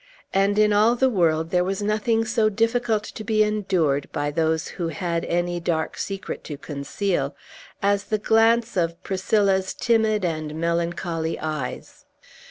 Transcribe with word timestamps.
And 0.33 0.57
in 0.57 0.73
all 0.73 0.95
the 0.95 1.11
world 1.11 1.51
there 1.51 1.63
was 1.63 1.83
nothing 1.83 2.25
so 2.25 2.49
difficult 2.49 3.03
to 3.03 3.23
be 3.23 3.43
endured, 3.43 4.11
by 4.11 4.31
those 4.31 4.69
who 4.69 4.87
had 4.87 5.23
any 5.25 5.59
dark 5.59 5.95
secret 5.95 6.43
to 6.45 6.57
conceal, 6.57 7.35
as 7.83 8.05
the 8.05 8.17
glance 8.17 8.75
of 8.75 9.03
Priscilla's 9.03 9.75
timid 9.75 10.25
and 10.25 10.55
melancholy 10.55 11.37
eyes. 11.39 12.05